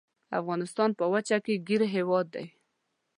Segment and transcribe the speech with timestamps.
[0.39, 2.45] افغانستان په وچه کې ګیر هیواد دی.